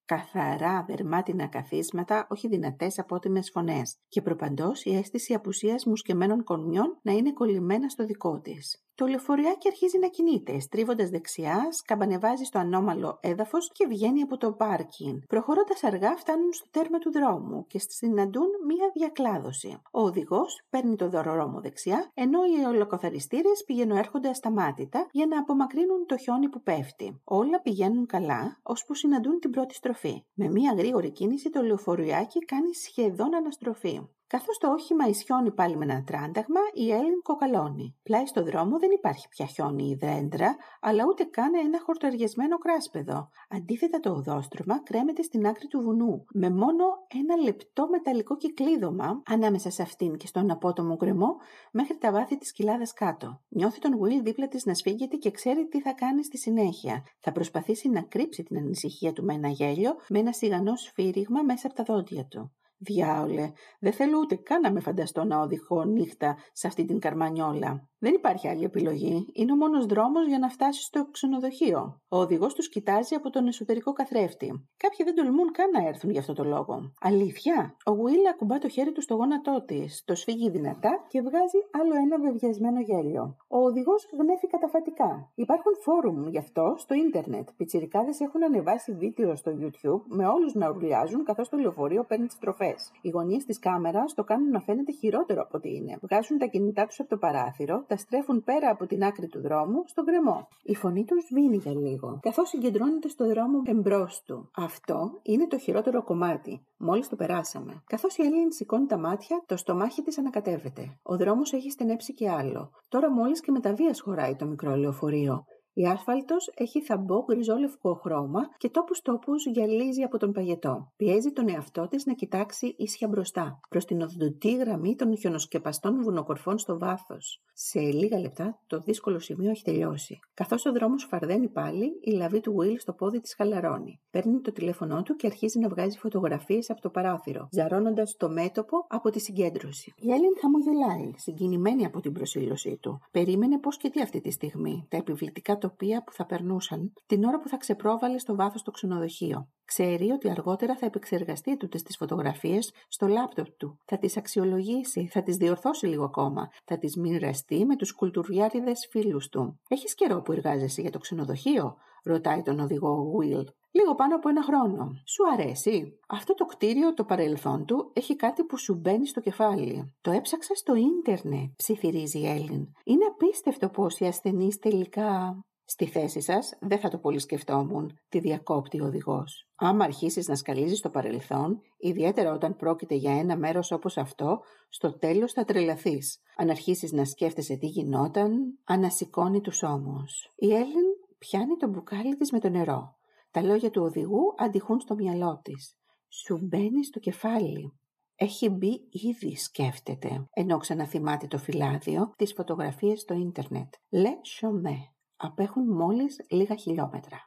[0.06, 7.12] καθαρά δερμάτινα καθίσματα, όχι δυνατές απότιμες φωνές, και προπαντός η αίσθηση απουσίας μουσκεμένων κορμιών να
[7.12, 8.86] είναι κολλημένα στο δικό της.
[8.96, 14.52] Το λεωφοριάκι αρχίζει να κινείται, στρίβοντας δεξιά, σκαμπανεβάζει στο ανώμαλο έδαφος και βγαίνει από το
[14.52, 15.20] πάρκινγκ.
[15.28, 19.82] Προχωρώντας αργά, φτάνουν στο τέρμα του δρόμου και συναντούν μία διακλάδωση.
[19.92, 26.06] Ο οδηγός παίρνει το δωρορόμο δεξιά, ενώ οι ολοκοθαριστήρε πηγαίνουν έρχονται ασταμάτητα για να απομακρύνουν
[26.06, 27.22] το χιόνι που πέφτει.
[27.24, 30.24] Όλα πηγαίνουν καλά, ώσπου συναντούν την πρώτη στροφή.
[30.34, 34.02] Με μία γρήγορη κίνηση, το λεωφοριάκι κάνει σχεδόν αναστροφή.
[34.34, 37.96] Καθώς το όχημα ισιώνει πάλι με ένα τράνταγμα, η Έλλην κοκαλώνει.
[38.04, 43.30] Πλάι στο δρόμο δεν υπάρχει πια χιόνι ή δέντρα, αλλά ούτε καν ένα χορταριασμένο κράσπεδο.
[43.50, 49.70] Αντίθετα το οδόστρωμα κρέμεται στην άκρη του βουνού, με μόνο ένα λεπτό μεταλλικό κυκλίδωμα ανάμεσα
[49.70, 51.36] σε αυτήν και στον απότομο γκρεμό
[51.72, 53.42] μέχρι τα βάθη της κοιλάδας κάτω.
[53.50, 57.04] Νιώθει τον Will δίπλα της να σφίγγεται και ξέρει τι θα κάνει στη συνέχεια.
[57.20, 61.68] Θα προσπαθήσει να κρύψει την ανησυχία του με ένα γέλιο, με ένα σιγανό σφύριγμα μέσα
[61.68, 62.52] από τα δόντια του.
[62.86, 67.88] Διάολε, δεν θέλω ούτε καν να με φανταστώ να οδηγώ νύχτα σε αυτή την καρμανιόλα.
[68.00, 69.26] Δεν υπάρχει άλλη επιλογή.
[69.34, 72.02] Είναι ο μόνος δρόμος για να φτάσεις στο ξενοδοχείο.
[72.10, 74.48] Ο οδηγός τους κοιτάζει από τον εσωτερικό καθρέφτη.
[74.78, 76.92] Κάποιοι δεν τολμούν καν να έρθουν για αυτό το λόγο.
[77.02, 77.76] Αλήθεια.
[77.86, 81.94] Ο Will ακουμπά το χέρι του στο γόνατό της, το σφίγγει δυνατά και βγάζει άλλο
[81.96, 83.36] ένα βεβαιασμένο γέλιο.
[83.48, 85.32] Ο οδηγός γνέφει καταφατικά.
[85.36, 87.48] Υπάρχουν φόρουμ γι' αυτό στο ίντερνετ.
[87.58, 92.38] Πιτσιρικάδες έχουν ανεβάσει βίντεο στο YouTube με όλους να ουρλιάζουν καθώς το λεωφορείο παίρνει τις
[92.38, 92.73] τροφέ.
[93.02, 95.98] Οι γωνίες της κάμερας το κάνουν να φαίνεται χειρότερο από ό,τι είναι.
[96.02, 99.84] Βγάζουν τα κινητά τους από το παράθυρο, τα στρέφουν πέρα από την άκρη του δρόμου
[99.86, 100.48] στον κρεμό.
[100.64, 104.50] Η φωνή τους σβήνει για λίγο, καθώς συγκεντρώνεται στο δρόμο εμπρός του.
[104.56, 106.66] Αυτό είναι το χειρότερο κομμάτι.
[106.78, 107.84] Μόλις το περάσαμε.
[107.86, 111.00] Καθώς η Έλλην σηκώνει τα μάτια, το στομάχι της ανακατεύεται.
[111.04, 112.70] Ο δρόμος έχει στενέψει και άλλο.
[112.90, 115.46] Τώρα μόλις και με τα βίας χωράει το μικρό λεωφορείο.
[115.76, 120.92] Η άσφαλτος έχει θαμπό γκριζόλευκο χρώμα και τόπους τόπους γυαλίζει από τον παγετό.
[120.96, 126.58] Πιέζει τον εαυτό της να κοιτάξει ίσια μπροστά, προς την οδοντή γραμμή των χιονοσκεπαστών βουνοκορφών
[126.58, 127.42] στο βάθος.
[127.54, 130.20] Σε λίγα λεπτά το δύσκολο σημείο έχει τελειώσει.
[130.34, 134.00] Καθώς ο δρόμος φαρδένει πάλι, η λαβή του Will στο πόδι της χαλαρώνει.
[134.12, 138.86] Παίρνει το τηλέφωνό του και αρχίζει να βγάζει φωτογραφίες από το παράθυρο, ζαρώνοντας το μέτωπο
[138.88, 139.94] από τη συγκέντρωση.
[139.98, 143.00] Η Έλλην χαμογελάει, συγκινημένη από την προσήλωσή του.
[143.12, 144.86] Περίμενε πώς και τι αυτή τη στιγμή.
[144.90, 149.48] Τα επιβλητικά τοπία που θα περνούσαν την ώρα που θα ξεπρόβαλε στο βάθος το ξενοδοχείο.
[149.66, 153.78] Ξέρει ότι αργότερα θα επεξεργαστεί τούτες τις φωτογραφίες στο λάπτοπ του.
[153.86, 156.48] Θα τις αξιολογήσει, θα τις διορθώσει λίγο ακόμα.
[156.66, 159.60] Θα τις μοιραστεί με τους κουλτουριάριδες φίλους του.
[159.68, 163.46] Έχεις καιρό που εργάζεσαι για το ξενοδοχείο, ρωτάει τον οδηγό Will.
[163.76, 164.92] Λίγο πάνω από ένα χρόνο.
[165.06, 166.00] Σου αρέσει.
[166.08, 169.94] Αυτό το κτίριο, το παρελθόν του, έχει κάτι που σου μπαίνει στο κεφάλι.
[170.02, 172.68] Το έψαξα στο ίντερνετ, ψιθυρίζει η Έλλην.
[172.84, 178.20] Είναι απίστευτο πω οι ασθενείς τελικά Στη θέση σας δεν θα το πολύ σκεφτόμουν, τη
[178.20, 179.48] διακόπτει ο οδηγός.
[179.56, 184.40] Άμα αρχίσεις να σκαλίζεις το παρελθόν, ιδιαίτερα όταν πρόκειται για ένα μέρος όπως αυτό,
[184.70, 186.20] στο τέλος θα τρελαθείς.
[186.36, 190.32] Αν αρχίσεις να σκέφτεσαι τι γινόταν, ανασηκώνει τους ώμους.
[190.36, 190.86] Η Έλλην
[191.18, 192.96] πιάνει το μπουκάλι της με το νερό.
[193.32, 195.78] Τα λόγια του οδηγού αντιχούν στο μυαλό της.
[196.10, 197.74] Σου μπαίνει στο κεφάλι.
[198.16, 203.74] Έχει μπει ήδη, σκέφτεται, ενώ ξαναθυμάται το φυλάδιο, τις φωτογραφίες στο ίντερνετ.
[203.90, 204.93] Λε σομέ
[205.24, 207.18] απέχουν μόλις λίγα χιλιόμετρα.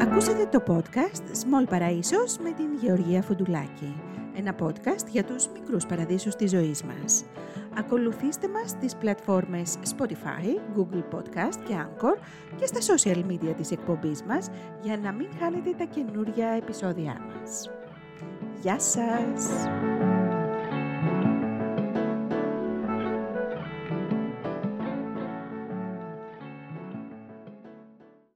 [0.00, 3.94] Ακούσατε το podcast Small Παραΐσος με την Γεωργία Φουντουλάκη.
[4.36, 7.24] Ένα podcast για τους μικρούς παραδείσους της ζωής μας.
[7.78, 12.18] Ακολουθήστε μας στις πλατφόρμες Spotify, Google Podcast και Anchor
[12.56, 14.48] και στα social media της εκπομπής μας
[14.82, 17.70] για να μην χάνετε τα καινούργια επεισόδια μας.
[18.62, 19.48] Γεια σας!